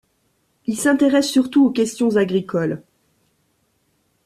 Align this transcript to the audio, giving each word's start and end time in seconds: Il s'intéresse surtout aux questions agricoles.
Il 0.65 0.77
s'intéresse 0.79 1.29
surtout 1.29 1.63
aux 1.63 1.69
questions 1.69 2.15
agricoles. 2.17 2.81